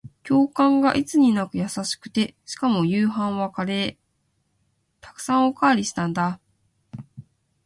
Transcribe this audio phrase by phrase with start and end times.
[0.23, 5.07] 教官がいつになく優しくて、しかも夕飯はカレー。
[5.07, 6.39] 沢山おかわりしたんだ。